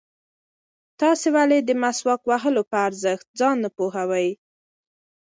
تاسې 0.99 1.27
ولې 1.35 1.59
د 1.63 1.69
مسواک 1.81 2.21
وهلو 2.25 2.61
په 2.71 2.77
ارزښت 2.87 3.27
ځان 3.39 3.55
نه 3.63 3.69
پوهوئ؟ 3.77 4.29